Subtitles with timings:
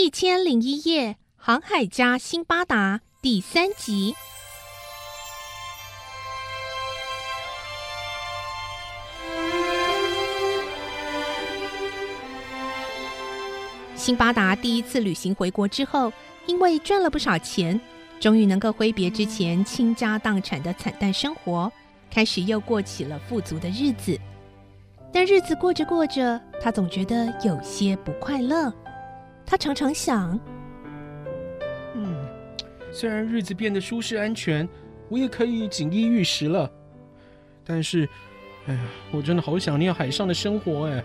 [0.00, 4.14] 一千零一夜，航海家辛巴达第三集。
[13.96, 16.12] 辛巴达第一次旅行回国之后，
[16.46, 17.78] 因为赚了不少钱，
[18.20, 21.72] 终于能够挥别之前倾家荡产的惨淡生活，
[22.08, 24.16] 开始又过起了富足的日子。
[25.12, 28.72] 但日子过着过着，他总觉得有些不快乐。
[29.48, 30.38] 他常常想：
[31.94, 32.14] 嗯，
[32.92, 34.68] 虽然日子变得舒适安全，
[35.08, 36.70] 我也可以锦衣玉食了，
[37.64, 38.06] 但是，
[38.66, 38.80] 哎呀，
[39.10, 41.02] 我真的好想念海上的生活哎！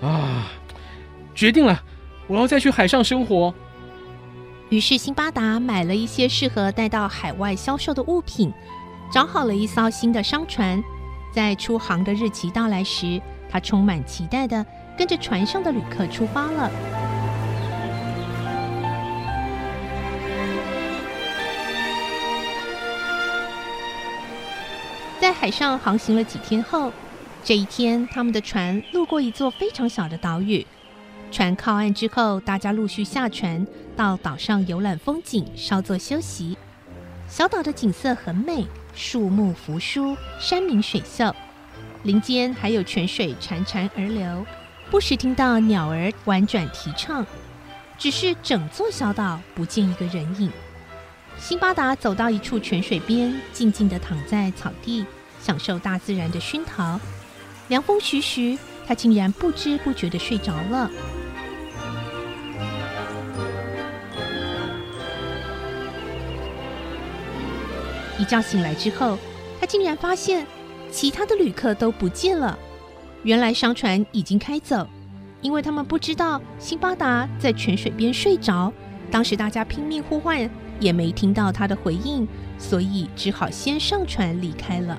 [0.00, 0.50] 啊，
[1.34, 1.78] 决定了，
[2.26, 3.52] 我要再去海上生活。
[4.70, 8.50] 于是，辛巴达买了一些适合带到海外销售的物品，
[9.12, 10.82] 找好了一艘新的商船。
[11.34, 14.64] 在出航的日期到来时，他充满期待的
[14.96, 16.70] 跟着船上的旅客出发了。
[25.20, 26.92] 在海上航行了几天后，
[27.42, 30.66] 这一天，他们的船路过一座非常小的岛屿。
[31.32, 36.56] 船靠岸之后，大家陆续下船到岛上游览风景，稍作休息。
[37.28, 38.66] 小岛的景色很美。
[38.96, 41.34] 树木扶疏，山明水秀，
[42.04, 44.46] 林间还有泉水潺潺而流，
[44.94, 47.26] 不时听到鸟儿婉转啼唱。
[47.98, 50.48] 只是整座小岛不见一个人影。
[51.36, 55.04] 辛巴达走到一处泉水边，静静地躺在草地，
[55.40, 57.00] 享受大自然的熏陶。
[57.66, 60.88] 凉风徐徐，他竟然不知不觉地睡着了。
[68.16, 69.18] 一觉醒来之后，
[69.58, 70.46] 他竟然发现
[70.88, 72.56] 其他的旅客都不见了。
[73.24, 74.86] 原来商船已经开走，
[75.40, 78.70] 因为他们不知道辛巴达在泉水边睡着。
[79.10, 80.48] 当时大家拼命呼唤，
[80.78, 84.98] 也没听到他的回应，所以只好先上船离开了。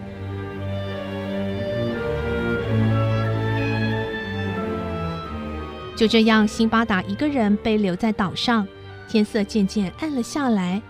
[5.96, 8.68] 就这样，辛巴达一个人被留在岛上。
[9.08, 10.82] 天色渐渐暗了下来，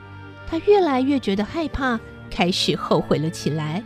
[0.50, 2.00] 他越来越觉得害怕。
[2.32, 3.84] 开始后悔了起来。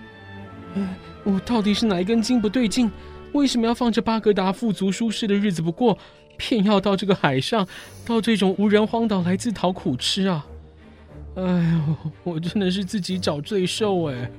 [1.24, 2.90] 我到底是哪一根筋不对劲？
[3.34, 5.98] 为什么要放着巴格达富足舒适的日子不过，
[6.38, 7.68] 偏要到这个海上，
[8.06, 10.46] 到这种无人荒岛来自讨苦吃啊？
[11.36, 14.32] 哎呦，我真的是自己找罪受哎！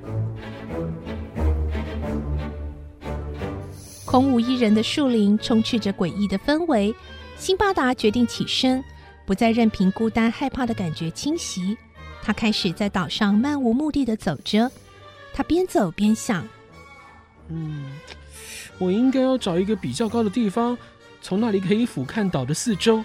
[4.04, 6.94] 空无一人的树林充斥着诡异的氛围。
[7.38, 8.84] 辛巴达决定起身，
[9.24, 11.78] 不再任凭孤单害怕的感觉侵袭。
[12.22, 14.70] 他开始在岛上漫无目的的走着，
[15.32, 16.46] 他边走边想
[17.48, 17.84] ：“嗯，
[18.80, 20.76] 我应该要找一个比较高的地方，
[21.22, 23.04] 从那里可以俯瞰岛的四周，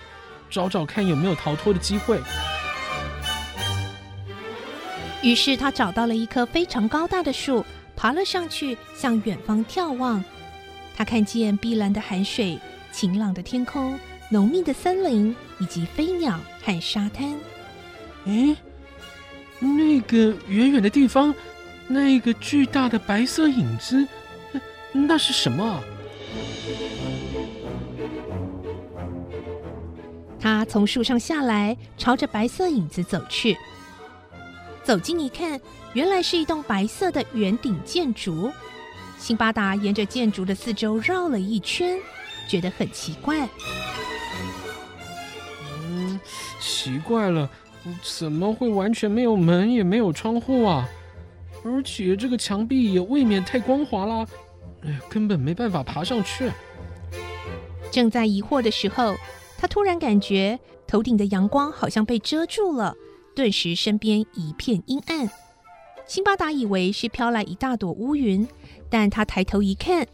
[0.50, 2.19] 找找看有没有逃脱的机会。”
[5.22, 7.66] 于是他找到了一棵非常高大的树，
[7.96, 10.24] 爬了上去，向远方眺望。
[10.96, 12.57] 他看见碧蓝的海水、
[12.92, 14.00] 晴朗的天空、
[14.30, 17.36] 浓密的森林以及飞鸟和沙滩。
[18.25, 18.56] 诶。
[19.57, 21.34] 那个远远的地方，
[21.88, 24.06] 那个巨大的白色影子，
[24.97, 25.83] 那是什么？
[30.39, 33.57] 他从树上下来，朝着白色影子走去。
[34.83, 35.59] 走近一看，
[35.94, 38.51] 原来是一栋白色的圆顶建筑。
[39.17, 42.00] 辛巴达沿着建筑的四周绕了一圈，
[42.47, 43.47] 觉得很奇怪。
[45.83, 46.19] 嗯，
[46.59, 47.50] 奇怪了。
[48.01, 50.88] 怎么会完全没有门也没有窗户啊？
[51.63, 54.44] 而且这个墙壁也未免太光滑啦，哎，
[55.09, 56.51] 根本没办法爬上去。
[57.91, 59.16] 正在疑惑的时候，
[59.57, 62.95] 他突然感觉头顶的阳光好像被遮住了，
[63.35, 65.29] 顿时身边一片阴暗。
[66.06, 68.47] 辛巴达以为是飘来一大朵乌云，
[68.90, 70.07] 但他抬头一看，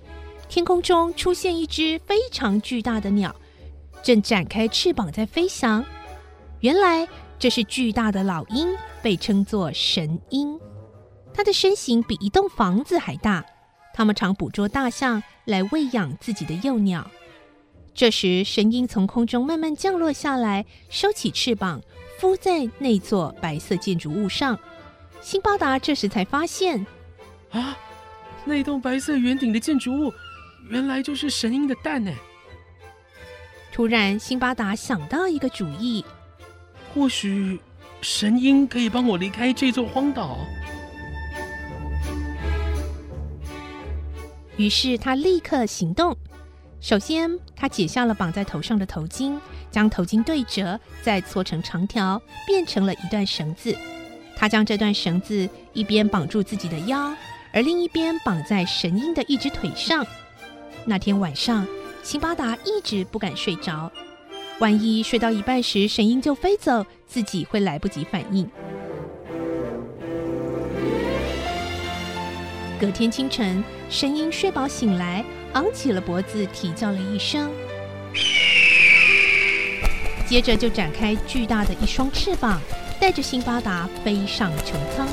[0.48, 3.36] 天空中出现一只非常巨大的鸟，
[4.04, 5.84] 正展开翅膀在飞翔。
[6.60, 7.08] 原来。
[7.42, 8.68] 这是巨大的老鹰，
[9.02, 10.60] 被称作神鹰。
[11.34, 13.44] 它的身形比一栋房子还大。
[13.94, 17.10] 它们常捕捉大象来喂养自己的幼鸟。
[17.94, 21.82] 这时，神鹰从空中慢慢降落下来，收起翅膀，
[22.20, 24.58] 孵在那座白色建筑物上。
[25.20, 26.86] 辛巴达这时才发现，
[27.52, 27.78] 啊，
[28.46, 30.14] 那栋白色圆顶的建筑物，
[30.70, 32.12] 原来就是神鹰的蛋呢。
[33.74, 36.04] 突然，辛巴达想到一个主意。
[36.94, 37.60] 或许
[38.02, 40.38] 神鹰可以帮我离开这座荒岛。
[44.58, 46.16] 于是他立刻行动，
[46.80, 49.38] 首先，他解下了绑在头上的头巾，
[49.72, 53.76] 将头巾对折，再搓成长条，变成了一段绳子。
[54.36, 57.16] 他将这段绳子一边绑住自己的腰，
[57.54, 60.06] 而另一边绑在神鹰的一只腿上。
[60.86, 61.68] 那天晚上，
[62.04, 63.92] 辛巴达一直不敢睡着，
[64.60, 68.50] 万一睡到一半时神鹰就飞走，自己会来不及反应。
[72.82, 75.24] 隔天清晨，神鹰睡饱醒来。
[75.54, 77.52] 昂起了脖子，啼叫了一声，
[80.26, 82.60] 接着就展开巨大的一双翅膀，
[83.00, 85.08] 带着辛巴达飞上穹苍。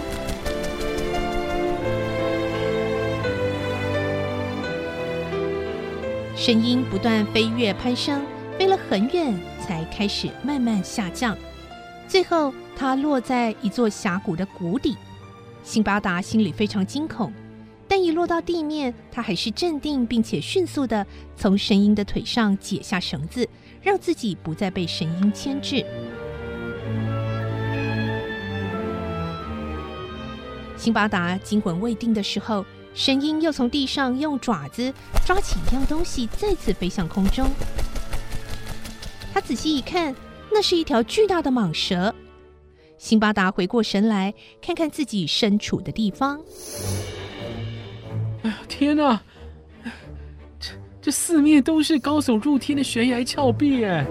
[6.34, 8.24] 神鹰不断飞跃攀升，
[8.58, 11.36] 飞了很远，才开始慢慢下降。
[12.06, 14.96] 最后，它落在一座峡谷的谷底。
[15.62, 17.30] 辛巴达心里非常惊恐。
[17.88, 21.06] 但一落到地面，他还是镇定，并且迅速的
[21.36, 23.48] 从神鹰的腿上解下绳子，
[23.80, 25.84] 让自己不再被神鹰牵制。
[30.76, 32.64] 辛巴达惊魂未定的时候，
[32.94, 34.92] 神鹰又从地上用爪子
[35.24, 37.48] 抓起一样东西，再次飞向空中。
[39.32, 40.14] 他仔细一看，
[40.52, 42.14] 那是一条巨大的蟒蛇。
[42.98, 46.40] 辛巴达回过神来，看看自己身处的地方。
[48.68, 49.20] 天哪，
[50.60, 50.70] 这
[51.00, 54.06] 这四面都是高耸入天的悬崖峭壁哎！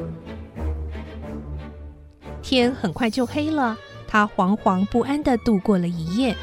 [2.41, 3.77] 天很快就黑了，
[4.07, 6.35] 他惶惶不安的度过了一夜。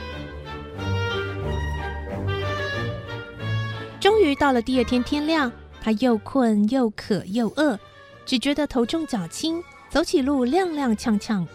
[4.00, 5.50] 终于到了第二天天亮，
[5.81, 7.78] 他又困又渴又饿，
[8.25, 11.46] 只觉得头重脚轻，走起路踉踉跄跄。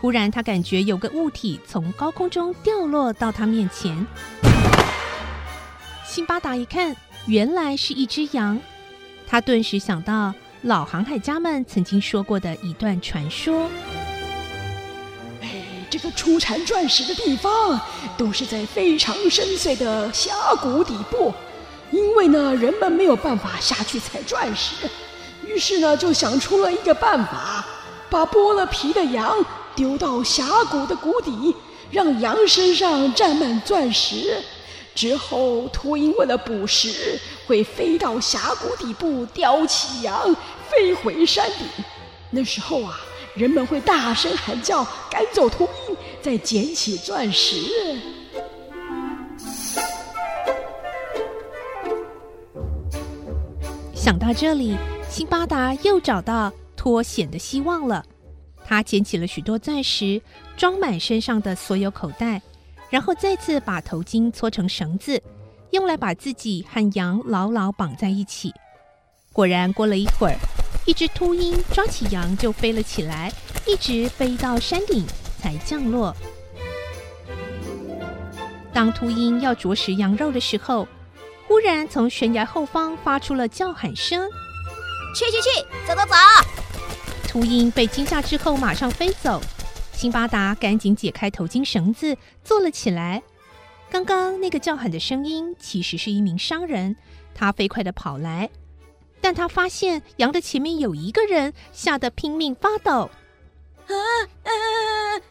[0.00, 4.06] 忽然，他感觉有个物体从高空中掉落到他面前。
[6.16, 6.96] 辛巴达一看，
[7.26, 8.58] 原来是一只羊，
[9.28, 10.32] 他顿时想到
[10.62, 13.68] 老航海家们曾经说过的一段传说：
[15.42, 17.78] 哎，这个出产钻石的地方
[18.16, 20.32] 都是在非常深邃的峡
[20.62, 21.34] 谷底部，
[21.90, 24.88] 因为呢，人们没有办法下去采钻石，
[25.46, 27.62] 于是呢，就想出了一个办法，
[28.08, 29.36] 把剥了皮的羊
[29.74, 31.54] 丢到峡谷的谷底，
[31.90, 34.42] 让羊身上沾满钻石。
[34.96, 40.34] 之后，秃鹰为了捕食，会飞到峡谷底部叼起羊，
[40.70, 41.68] 飞回山顶。
[42.30, 42.98] 那时候啊，
[43.34, 47.56] 人们会大声喊叫，赶走秃鹰，再捡起钻石。
[53.94, 54.76] 想到这里，
[55.10, 58.02] 辛巴达又找到脱险的希望了。
[58.64, 60.22] 他捡起了许多钻石，
[60.56, 62.40] 装满身上的所有口袋。
[62.90, 65.22] 然后再次把头巾搓成绳子，
[65.70, 68.52] 用来把自己和羊牢牢绑在一起。
[69.32, 70.36] 果然，过了一会儿，
[70.86, 73.32] 一只秃鹰抓起羊就飞了起来，
[73.66, 75.04] 一直飞到山顶
[75.38, 76.14] 才降落。
[78.72, 80.86] 当秃鹰要啄食羊肉的时候，
[81.48, 84.28] 忽然从悬崖后方发出了叫喊声
[85.14, 86.14] ：“去去去，走走走！”
[87.28, 89.40] 秃鹰被惊吓之后，马上飞走。
[89.96, 93.22] 辛巴达赶紧解开头巾绳子，坐了起来。
[93.90, 96.94] 刚刚那个叫喊的声音，其实是一名商人。
[97.34, 98.50] 他飞快的跑来，
[99.22, 103.10] 但他发现羊的前面有一个人，吓得拼命发抖。
[103.86, 103.94] 啊，
[104.42, 104.52] 呃，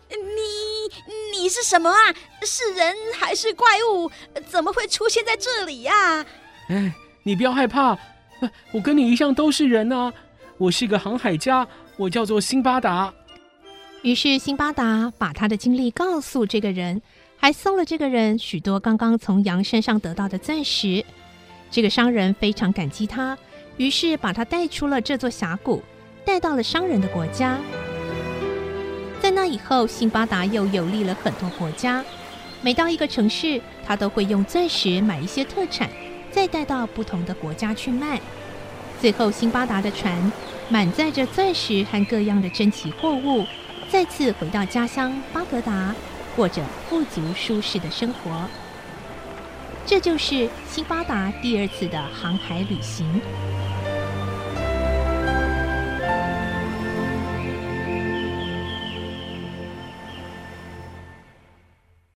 [0.10, 2.13] 你你是什么啊？
[2.41, 4.10] 是人还是怪物？
[4.48, 6.25] 怎么会出现在这里呀？
[6.69, 6.91] 哎，
[7.22, 7.95] 你不要害怕，
[8.74, 10.12] 我跟你一样都是人啊。
[10.57, 11.67] 我是个航海家，
[11.98, 13.13] 我叫做辛巴达。
[14.05, 17.01] 于是，辛巴达把他的经历告诉这个人，
[17.38, 21.03] 还送了这个人许多刚刚从羊身上得到的钻石。
[21.71, 23.35] 这个商人非常感激他，
[23.77, 25.81] 于是把他带出了这座峡谷，
[26.24, 27.57] 带到了商人的国家。
[29.19, 32.05] 在那以后，辛巴达又游历了很多国家，
[32.62, 35.89] 每到一个城市，他都会用钻石买一些特产，
[36.29, 38.21] 再带到不同的国家去卖。
[39.01, 40.31] 最后，辛巴达的船
[40.69, 43.43] 满载着钻石和各样的珍奇货物。
[43.89, 45.93] 再次回到家乡巴格达，
[46.35, 48.47] 过着富足舒适的生活。
[49.85, 53.21] 这就是辛巴达第二次的航海旅行。